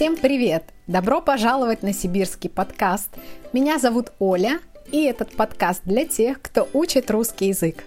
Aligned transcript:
Всем 0.00 0.16
привет! 0.16 0.64
Добро 0.86 1.20
пожаловать 1.20 1.82
на 1.82 1.92
сибирский 1.92 2.48
подкаст. 2.48 3.10
Меня 3.52 3.78
зовут 3.78 4.12
Оля, 4.18 4.60
и 4.90 5.02
этот 5.02 5.36
подкаст 5.36 5.82
для 5.84 6.06
тех, 6.06 6.40
кто 6.40 6.66
учит 6.72 7.10
русский 7.10 7.48
язык. 7.48 7.84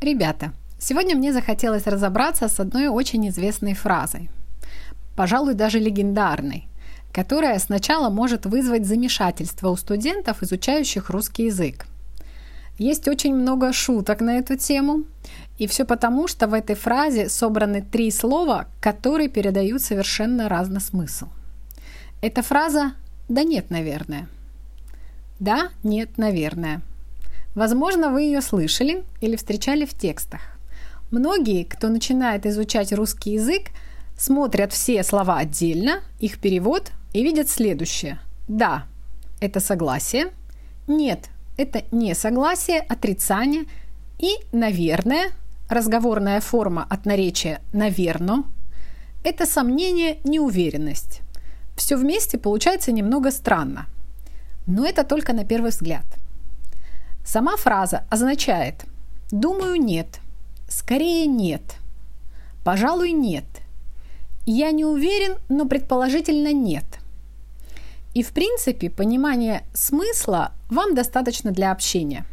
Ребята, 0.00 0.52
сегодня 0.80 1.14
мне 1.14 1.32
захотелось 1.32 1.86
разобраться 1.86 2.48
с 2.48 2.58
одной 2.58 2.88
очень 2.88 3.28
известной 3.28 3.74
фразой, 3.74 4.30
пожалуй, 5.16 5.54
даже 5.54 5.78
легендарной, 5.78 6.64
которая 7.14 7.56
сначала 7.60 8.10
может 8.10 8.44
вызвать 8.44 8.84
замешательство 8.84 9.68
у 9.68 9.76
студентов, 9.76 10.42
изучающих 10.42 11.10
русский 11.10 11.44
язык. 11.44 11.86
Есть 12.78 13.06
очень 13.06 13.32
много 13.32 13.72
шуток 13.72 14.20
на 14.20 14.38
эту 14.38 14.56
тему, 14.56 15.04
и 15.58 15.66
все 15.66 15.84
потому, 15.84 16.28
что 16.28 16.46
в 16.46 16.54
этой 16.54 16.76
фразе 16.76 17.28
собраны 17.28 17.82
три 17.82 18.10
слова, 18.10 18.68
которые 18.80 19.28
передают 19.28 19.82
совершенно 19.82 20.48
разный 20.48 20.80
смысл. 20.80 21.26
Эта 22.22 22.42
фраза 22.42 22.92
«да 23.28 23.42
нет, 23.42 23.70
наверное». 23.70 24.28
«Да, 25.40 25.70
нет, 25.82 26.16
наверное». 26.16 26.82
Возможно, 27.54 28.10
вы 28.10 28.22
ее 28.22 28.40
слышали 28.40 29.04
или 29.20 29.34
встречали 29.36 29.84
в 29.84 29.94
текстах. 29.94 30.40
Многие, 31.10 31.64
кто 31.64 31.88
начинает 31.88 32.46
изучать 32.46 32.92
русский 32.92 33.32
язык, 33.32 33.70
смотрят 34.16 34.72
все 34.72 35.02
слова 35.02 35.38
отдельно, 35.38 36.02
их 36.20 36.38
перевод 36.38 36.92
и 37.12 37.22
видят 37.24 37.48
следующее. 37.48 38.20
«Да»– 38.46 38.84
это 39.40 39.58
согласие, 39.58 40.32
«нет»– 40.86 41.30
это 41.56 41.82
несогласие, 41.90 42.80
отрицание 42.80 43.64
и 44.18 44.36
«наверное» 44.52 45.30
разговорная 45.68 46.40
форма 46.40 46.86
от 46.88 47.06
наречия 47.06 47.60
«наверно»– 47.72 48.44
это 49.24 49.46
сомнение, 49.46 50.18
неуверенность. 50.24 51.20
Все 51.76 51.96
вместе 51.96 52.38
получается 52.38 52.92
немного 52.92 53.30
странно. 53.30 53.86
Но 54.66 54.86
это 54.86 55.04
только 55.04 55.32
на 55.32 55.44
первый 55.44 55.70
взгляд. 55.70 56.04
Сама 57.24 57.56
фраза 57.56 58.04
означает 58.10 58.84
«думаю, 59.30 59.76
нет», 59.76 60.20
«скорее 60.68 61.26
нет», 61.26 61.76
«пожалуй, 62.64 63.12
нет», 63.12 63.44
«я 64.46 64.70
не 64.70 64.84
уверен, 64.84 65.36
но 65.48 65.66
предположительно 65.66 66.52
нет». 66.52 66.84
И 68.14 68.22
в 68.22 68.32
принципе 68.32 68.88
понимание 68.88 69.62
смысла 69.74 70.52
вам 70.70 70.94
достаточно 70.94 71.52
для 71.52 71.70
общения. 71.70 72.24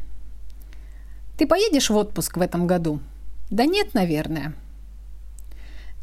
Ты 1.37 1.45
поедешь 1.45 1.89
в 1.89 1.95
отпуск 1.95 2.37
в 2.37 2.41
этом 2.41 2.65
году– 2.65 3.01
да 3.49 3.65
нет, 3.65 3.93
наверное. 3.93 4.53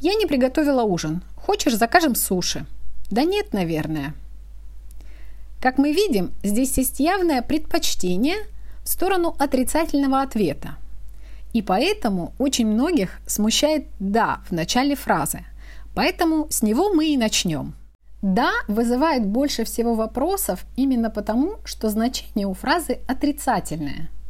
Я 0.00 0.14
не 0.14 0.26
приготовила 0.26 0.82
ужин. 0.82 1.22
Хочешь, 1.36 1.74
закажем 1.74 2.14
суши? 2.14 2.66
Да 3.10 3.24
нет, 3.24 3.52
наверное. 3.52 4.14
Как 5.60 5.78
мы 5.78 5.92
видим, 5.92 6.32
здесь 6.42 6.76
есть 6.78 7.00
явное 7.00 7.42
предпочтение 7.42 8.36
в 8.84 8.88
сторону 8.88 9.34
отрицательного 9.38 10.22
ответа. 10.22 10.76
И 11.52 11.62
поэтому 11.62 12.32
очень 12.38 12.66
многих 12.66 13.20
смущает 13.26 13.86
«да» 14.00 14.40
в 14.48 14.52
начале 14.52 14.96
фразы. 14.96 15.44
Поэтому 15.94 16.46
с 16.48 16.62
него 16.62 16.92
мы 16.92 17.08
и 17.08 17.16
начнем. 17.16 17.74
«Да» 18.22 18.52
вызывает 18.68 19.26
больше 19.26 19.64
всего 19.64 19.94
вопросов 19.94 20.64
именно 20.76 21.10
потому, 21.10 21.56
что 21.64 21.90
значение 21.90 22.46
у 22.46 22.54
фразы 22.54 23.00
отрицательное– 23.06 24.08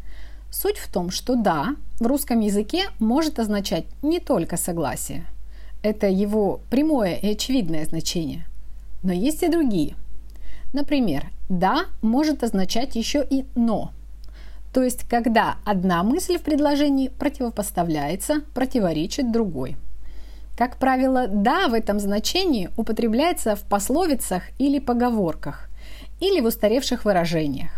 Суть 0.53 0.77
в 0.77 0.93
том, 0.93 1.11
что 1.11 1.35
«да» 1.35 1.77
в 1.99 2.07
русском 2.07 2.41
языке 2.41 2.85
может 2.99 3.39
означать 3.39 3.87
не 4.03 4.21
только 4.21 4.59
согласие. 4.59 5.25
Это 5.83 6.09
его 6.09 6.61
прямое 6.69 7.15
и 7.15 7.33
очевидное 7.33 7.87
значение. 7.87 8.45
Но 9.03 9.15
есть 9.15 9.43
и 9.43 9.49
другие. 9.49 9.97
Например, 10.75 11.31
«да» 11.49 11.87
может 12.03 12.45
означать 12.45 12.97
еще 12.97 13.27
и 13.29 13.47
«но». 13.55 13.93
То 14.75 14.83
есть, 14.83 15.09
когда 15.09 15.57
одна 15.65 16.03
мысль 16.03 16.37
в 16.37 16.43
предложении 16.43 17.09
противопоставляется, 17.09 18.43
противоречит 18.53 19.33
другой. 19.33 19.79
Как 20.55 20.77
правило, 20.77 21.29
«да» 21.29 21.69
в 21.69 21.73
этом 21.73 21.99
значении 21.99 22.69
употребляется 22.77 23.57
в 23.57 23.63
пословицах 23.63 24.43
или 24.59 24.79
поговорках, 24.79 25.71
или 26.21 26.41
в 26.41 26.45
устаревших 26.45 27.07
выражениях. 27.07 27.71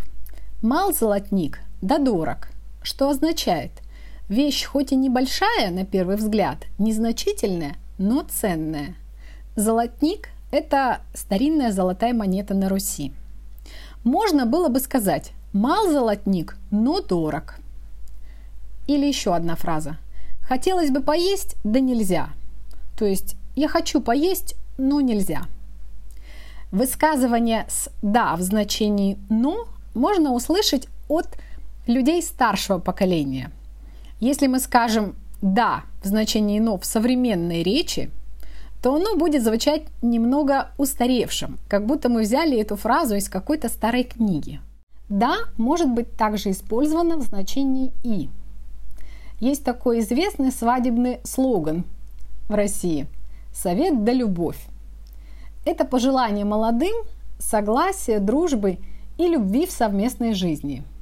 «Мал 0.60 0.92
золотник, 0.92 1.60
да 1.80 1.98
дорог», 1.98 2.48
что 2.84 3.08
означает 3.08 3.72
вещь 4.28 4.64
хоть 4.64 4.92
и 4.92 4.96
небольшая 4.96 5.70
на 5.70 5.84
первый 5.84 6.16
взгляд, 6.16 6.58
незначительная, 6.78 7.76
но 7.98 8.22
ценная. 8.22 8.94
Золотник– 9.56 10.28
это 10.50 11.00
старинная 11.14 11.72
золотая 11.72 12.14
монета 12.14 12.54
на 12.54 12.68
Руси. 12.68 13.12
Можно 14.02 14.46
было 14.46 14.68
бы 14.68 14.80
сказать 14.80 15.32
«мал 15.52 15.90
золотник, 15.90 16.56
но 16.70 17.00
дорог». 17.00 17.56
Или 18.86 19.06
еще 19.06 19.34
одна 19.34 19.56
фраза. 19.56 19.96
«Хотелось 20.42 20.90
бы 20.90 21.00
поесть, 21.00 21.56
да 21.64 21.80
нельзя». 21.80 22.28
То 22.98 23.06
есть 23.06 23.36
«я 23.56 23.68
хочу 23.68 24.00
поесть, 24.00 24.56
но 24.76 25.00
нельзя». 25.00 25.46
Высказывание 26.70 27.66
с 27.68 27.88
«да» 28.02 28.36
в 28.36 28.42
значении 28.42 29.16
«но» 29.30 29.66
можно 29.94 30.32
услышать 30.32 30.88
от 31.08 31.28
людей 31.86 32.22
старшего 32.22 32.78
поколения. 32.78 33.50
Если 34.20 34.46
мы 34.46 34.58
скажем 34.58 35.16
«да» 35.42 35.84
в 36.02 36.06
значении 36.06 36.58
«но» 36.58 36.78
в 36.78 36.84
современной 36.84 37.62
речи, 37.62 38.10
то 38.82 38.94
оно 38.94 39.16
будет 39.16 39.42
звучать 39.42 39.82
немного 40.02 40.70
устаревшим, 40.78 41.58
как 41.68 41.86
будто 41.86 42.08
мы 42.08 42.22
взяли 42.22 42.58
эту 42.58 42.76
фразу 42.76 43.14
из 43.16 43.28
какой-то 43.28 43.68
старой 43.68 44.04
книги. 44.04 44.60
«Да» 45.08 45.36
может 45.56 45.90
быть 45.90 46.16
также 46.16 46.50
использовано 46.50 47.16
в 47.16 47.22
значении 47.22 47.92
«и». 48.02 48.30
Есть 49.40 49.64
такой 49.64 50.00
известный 50.00 50.52
свадебный 50.52 51.20
слоган 51.24 51.84
в 52.48 52.54
России 52.54 53.06
«Совет 53.52 54.04
да 54.04 54.12
любовь». 54.12 54.58
Это 55.66 55.84
пожелание 55.84 56.44
молодым 56.44 56.94
согласия, 57.38 58.20
дружбы 58.20 58.78
и 59.18 59.26
любви 59.26 59.66
в 59.66 59.70
совместной 59.70 60.34
жизни– 60.34 60.82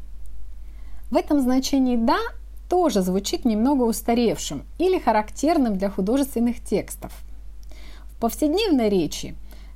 в 1.12 1.16
этом 1.16 1.42
значении 1.42 1.96
«да» 1.96 2.16
тоже 2.70 3.02
звучит 3.02 3.44
немного 3.44 3.82
устаревшим 3.82 4.62
или 4.78 4.98
характерным 4.98 5.76
для 5.76 5.90
художественных 5.90 6.64
текстов. 6.64 7.12
В 8.06 8.18
повседневной 8.18 8.88
речи 8.88 9.34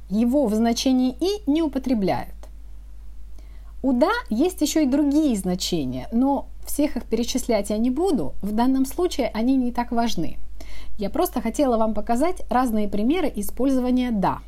его 0.08 0.47
в 0.47 0.54
значении 0.54 1.14
«и» 1.20 1.42
не 1.47 1.60
употребляют. 1.60 2.32
У 3.82 3.92
«да» 3.92 4.12
есть 4.30 4.62
еще 4.62 4.84
и 4.84 4.88
другие 4.88 5.36
значения, 5.36 6.08
но 6.10 6.47
всех 6.66 6.97
их 6.97 7.04
перечислять 7.04 7.68
я 7.68 7.76
не 7.76 7.91
буду, 7.91 8.32
в 8.41 8.53
данном 8.53 8.86
случае 8.86 9.30
они 9.34 9.56
не 9.56 9.72
так 9.72 9.92
важны. 9.92 10.38
Я 10.97 11.10
просто 11.10 11.42
хотела 11.42 11.76
вам 11.76 11.92
показать 11.92 12.44
разные 12.48 12.88
примеры 12.88 13.30
использования 13.36 14.10
«да». 14.10 14.38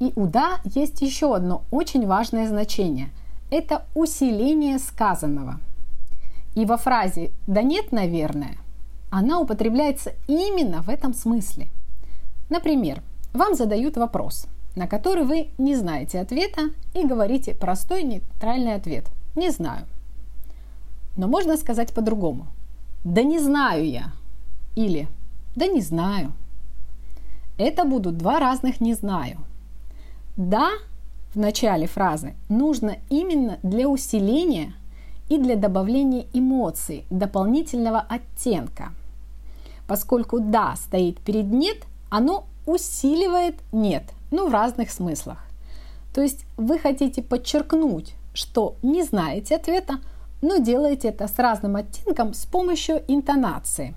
И 0.00 0.14
у 0.16 0.26
«да» 0.26 0.60
есть 0.64 1.02
еще 1.02 1.36
одно 1.36 1.60
очень 1.70 2.06
важное 2.06 2.48
значение– 2.48 3.10
это 3.50 3.84
усиление 3.94 4.78
сказанного– 4.78 5.60
и 6.54 6.64
во 6.64 6.76
фразе 6.76 7.30
«да 7.46 7.62
нет, 7.62 7.92
наверное» 7.92 8.58
она 9.10 9.40
употребляется 9.40 10.12
именно 10.26 10.82
в 10.82 10.90
этом 10.90 11.14
смысле. 11.14 11.68
Например, 12.50 13.02
вам 13.32 13.54
задают 13.54 13.96
вопрос, 13.96 14.46
на 14.76 14.86
который 14.86 15.24
вы 15.24 15.48
не 15.58 15.76
знаете 15.76 16.20
ответа 16.20 16.70
и 16.94 17.06
говорите 17.06 17.54
простой 17.54 18.02
нейтральный 18.02 18.74
ответ 18.74 19.06
«не 19.34 19.50
знаю». 19.50 19.86
Но 21.16 21.26
можно 21.26 21.56
сказать 21.56 21.92
по-другому. 21.92 22.46
«Да 23.04 23.22
не 23.22 23.38
знаю 23.38 23.88
я» 23.88 24.12
или 24.76 25.08
«да 25.56 25.66
не 25.66 25.80
знаю». 25.80 26.32
Это 27.56 27.84
будут 27.84 28.18
два 28.18 28.38
разных 28.38 28.80
«не 28.80 28.94
знаю». 28.94 29.38
«Да» 30.36 30.70
в 31.34 31.38
начале 31.38 31.86
фразы 31.86 32.34
нужно 32.48 32.96
именно 33.10 33.58
для 33.62 33.88
усиления 33.88 34.74
и 35.28 35.38
для 35.38 35.56
добавления 35.56 36.26
эмоций, 36.32 37.04
дополнительного 37.10 38.00
оттенка. 38.00 38.92
Поскольку 39.86 40.40
«да» 40.40 40.76
стоит 40.76 41.20
перед 41.20 41.46
«нет», 41.46 41.78
оно 42.10 42.46
усиливает 42.66 43.56
«нет», 43.72 44.04
ну 44.30 44.48
в 44.48 44.52
разных 44.52 44.90
смыслах. 44.90 45.38
То 46.14 46.22
есть 46.22 46.44
вы 46.56 46.78
хотите 46.78 47.22
подчеркнуть, 47.22 48.14
что 48.34 48.76
не 48.82 49.02
знаете 49.02 49.56
ответа, 49.56 49.98
но 50.42 50.58
делаете 50.58 51.08
это 51.08 51.26
с 51.26 51.38
разным 51.38 51.76
оттенком 51.76 52.34
с 52.34 52.46
помощью 52.46 53.02
интонации. 53.08 53.94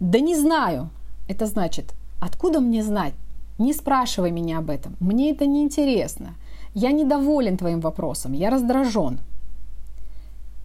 Да 0.00 0.20
не 0.20 0.36
знаю. 0.36 0.90
Это 1.28 1.46
значит, 1.46 1.94
откуда 2.20 2.60
мне 2.60 2.82
знать? 2.82 3.14
Не 3.58 3.74
спрашивай 3.74 4.30
меня 4.30 4.58
об 4.58 4.70
этом. 4.70 4.96
Мне 5.00 5.30
это 5.30 5.46
не 5.46 5.62
интересно. 5.62 6.34
Я 6.74 6.92
недоволен 6.92 7.56
твоим 7.56 7.80
вопросом. 7.80 8.32
Я 8.32 8.50
раздражен. 8.50 9.20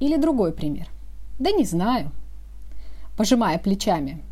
Или 0.05 0.17
другой 0.17 0.51
пример. 0.53 0.87
Да 1.39 1.49
не 1.49 1.65
знаю. 1.65 2.11
Пожимая 3.17 3.57
плечами. 3.57 4.23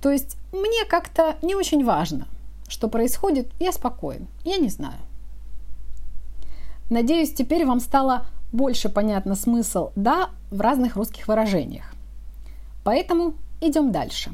То 0.00 0.10
есть 0.10 0.38
мне 0.50 0.86
как-то 0.88 1.36
не 1.42 1.54
очень 1.54 1.84
важно. 1.84 2.26
что 2.68 2.88
происходит, 2.88 3.50
я 3.60 3.72
спокоен. 3.72 4.28
Я 4.44 4.56
не 4.56 4.70
знаю. 4.70 4.98
Надеюсь, 6.88 7.34
теперь 7.34 7.66
вам 7.66 7.80
стало 7.80 8.26
больше 8.50 8.88
понятно 8.88 9.34
смысл 9.34 9.90
«да» 9.94 10.30
в 10.50 10.60
разных 10.60 10.96
русских 10.96 11.28
выражениях. 11.28 11.92
Поэтому 12.82 13.34
идем 13.60 13.92
дальше. 13.92 14.32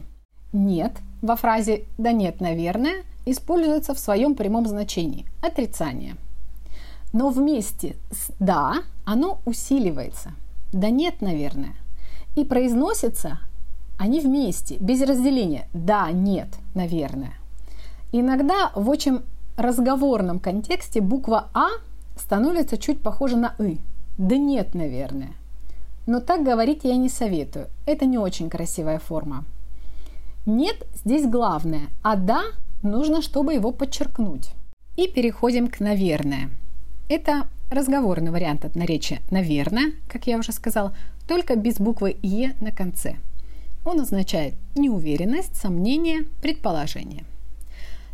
«Нет» 0.52 0.92
во 1.20 1.34
фразе 1.34 1.84
«да 1.98 2.12
нет, 2.12 2.40
наверное» 2.40 3.02
используется 3.26 3.92
в 3.92 3.98
своем 3.98 4.36
прямом 4.36 4.68
значении– 4.68 5.26
отрицание. 5.42 6.14
Но 7.12 7.30
вместе 7.30 7.96
с 8.12 8.30
«да» 8.38 8.74
оно 9.04 9.40
усиливается. 9.46 10.32
«Да 10.74 10.90
нет, 10.90 11.20
наверное». 11.20 11.76
И 12.34 12.44
произносятся 12.44 13.38
они 13.96 14.20
вместе, 14.20 14.76
без 14.80 15.00
разделения. 15.02 15.68
«Да, 15.72 16.10
нет, 16.10 16.48
наверное». 16.74 17.34
Иногда 18.10 18.72
в 18.74 18.90
очень 18.90 19.20
разговорном 19.56 20.40
контексте 20.40 21.00
буква 21.00 21.48
«а» 21.54 21.68
становится 22.16 22.76
чуть 22.76 23.00
похожа 23.00 23.36
на 23.36 23.54
«ы». 23.60 23.78
Да 24.18 24.36
нет, 24.36 24.74
наверное. 24.74 25.34
Но 26.08 26.18
так 26.18 26.42
говорить 26.42 26.80
я 26.82 26.96
не 26.96 27.08
советую. 27.08 27.68
Это 27.86 28.04
не 28.04 28.18
очень 28.18 28.50
красивая 28.50 28.98
форма. 28.98 29.44
Нет 30.44 30.84
здесь 31.04 31.24
главное, 31.24 31.86
а 32.02 32.16
да 32.16 32.42
нужно, 32.82 33.22
чтобы 33.22 33.54
его 33.54 33.70
подчеркнуть. 33.70 34.50
И 34.96 35.06
переходим 35.06 35.68
к 35.68 35.78
«наверное». 35.78 36.50
Это 37.08 37.46
разговорный 37.70 38.30
вариант 38.30 38.64
от 38.64 38.76
наречия 38.76 39.20
«наверное», 39.30 39.92
как 40.08 40.26
я 40.26 40.38
уже 40.38 40.52
сказала, 40.52 40.96
только 41.26 41.56
без 41.56 41.76
буквы 41.76 42.16
«е» 42.22 42.54
на 42.60 42.72
конце. 42.72 43.16
Он 43.84 44.00
означает 44.00 44.54
неуверенность, 44.74 45.56
сомнение, 45.56 46.24
предположение. 46.40 47.24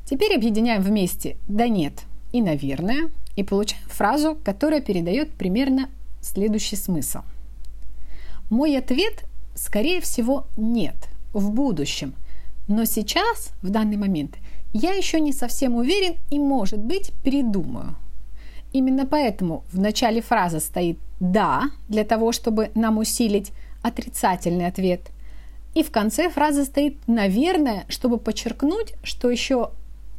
Теперь 0.05 0.35
объединяем 0.35 0.83
вместе 0.83 1.37
«да 1.47 1.69
нет» 1.69 2.05
и 2.33 2.43
«наверное» 2.43 3.11
и 3.37 3.45
получаем 3.45 3.83
фразу, 3.87 4.37
которая 4.45 4.81
передает 4.81 5.33
примерно 5.33 5.89
следующий 6.21 6.77
смысл. 6.77 7.21
Мой 8.51 8.77
ответ, 8.77 9.25
скорее 9.55 10.01
всего, 10.01 10.47
нет, 10.57 10.97
в 11.33 11.51
будущем. 11.53 12.15
Но 12.67 12.85
сейчас, 12.85 13.51
в 13.63 13.71
данный 13.71 13.97
момент, 13.97 14.37
я 14.73 14.93
еще 14.93 15.21
не 15.21 15.33
совсем 15.33 15.77
уверен 15.77 16.17
и, 16.31 16.39
может 16.39 16.81
быть, 16.81 17.13
передумаю. 17.23 17.95
Именно 18.73 19.07
поэтому 19.07 19.65
в 19.73 19.79
начале 19.79 20.21
фразы 20.21 20.61
стоит 20.61 20.99
«да», 21.19 21.71
для 21.89 22.05
того, 22.05 22.33
чтобы 22.33 22.71
нам 22.75 22.99
усилить 22.99 23.53
отрицательный 23.83 24.67
ответ. 24.67 25.11
И 25.75 25.83
в 25.83 25.91
конце 25.91 26.29
фразы 26.29 26.65
стоит 26.65 26.97
«наверное», 27.07 27.85
чтобы 27.89 28.19
подчеркнуть, 28.19 28.95
что 29.03 29.31
еще 29.31 29.71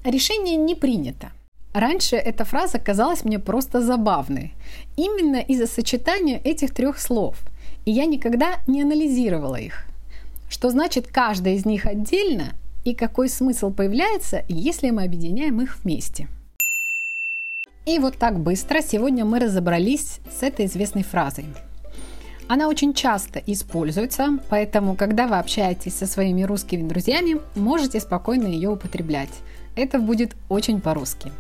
решение 0.03 0.55
не 0.57 0.75
принято. 0.75 1.31
Раньше 1.73 2.17
эта 2.17 2.43
фраза 2.43 2.79
казалась 2.79 3.23
мне 3.23 3.39
просто 3.39 3.81
забавной. 3.81 4.53
Именно 4.97 5.37
из-за 5.37 5.67
сочетания 5.67 6.41
этих 6.43 6.73
трех 6.73 6.99
слов. 6.99 7.37
И 7.85 7.91
я 7.91 8.05
никогда 8.05 8.59
не 8.67 8.81
анализировала 8.81 9.55
их. 9.55 9.85
Что 10.49 10.69
значит 10.69 11.07
каждая 11.07 11.53
из 11.53 11.65
них 11.65 11.85
отдельно 11.85 12.53
и 12.83 12.93
какой 12.93 13.29
смысл 13.29 13.71
появляется, 13.71 14.43
если 14.49 14.89
мы 14.89 15.03
объединяем 15.03 15.61
их 15.61 15.77
вместе. 15.77 16.27
И 17.85 17.97
вот 17.97 18.17
так 18.17 18.39
быстро 18.39 18.81
сегодня 18.81 19.25
мы 19.25 19.39
разобрались 19.39 20.19
с 20.29 20.43
этой 20.43 20.67
известной 20.67 21.03
фразой. 21.03 21.45
Она 22.47 22.67
очень 22.67 22.93
часто 22.93 23.39
используется, 23.39 24.37
поэтому, 24.49 24.95
когда 24.95 25.25
вы 25.25 25.39
общаетесь 25.39 25.95
со 25.95 26.05
своими 26.05 26.43
русскими 26.43 26.87
друзьями, 26.87 27.39
можете 27.55 27.99
спокойно 27.99 28.45
ее 28.45 28.69
употреблять. 28.69 29.29
Это 29.75 29.99
будет 29.99 30.35
очень 30.49 30.81
по-русски. 30.81 31.31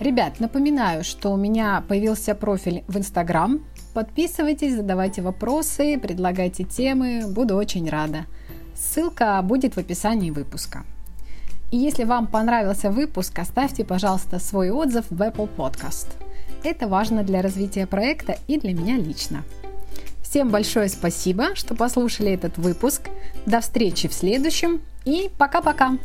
Ребят, 0.00 0.40
напоминаю, 0.40 1.04
что 1.04 1.32
у 1.32 1.36
меня 1.36 1.84
появился 1.86 2.34
профиль 2.34 2.82
в 2.88 2.98
Инстаграм. 2.98 3.60
Подписывайтесь, 3.94 4.74
задавайте 4.74 5.22
вопросы, 5.22 5.98
предлагайте 5.98 6.64
темы, 6.64 7.24
буду 7.28 7.54
очень 7.54 7.88
рада. 7.88 8.26
Ссылка 8.74 9.40
будет 9.42 9.74
в 9.74 9.78
описании 9.78 10.30
выпуска. 10.30 10.84
И 11.70 11.76
если 11.76 12.04
вам 12.04 12.26
понравился 12.26 12.90
выпуск, 12.90 13.38
оставьте, 13.38 13.84
пожалуйста, 13.84 14.38
свой 14.38 14.70
отзыв 14.70 15.06
в 15.10 15.20
Apple 15.20 15.48
Podcast. 15.56 16.08
Это 16.62 16.88
важно 16.88 17.22
для 17.22 17.42
развития 17.42 17.86
проекта 17.86 18.38
и 18.46 18.58
для 18.58 18.72
меня 18.72 18.96
лично. 18.96 19.44
Всем 20.22 20.50
большое 20.50 20.88
спасибо, 20.88 21.54
что 21.54 21.74
послушали 21.74 22.32
этот 22.32 22.58
выпуск. 22.58 23.08
До 23.46 23.60
встречи 23.60 24.08
в 24.08 24.12
следующем 24.12 24.80
и 25.04 25.30
пока-пока! 25.38 25.96